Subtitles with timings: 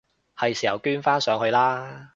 [0.35, 2.07] 係時候捐返上去喇！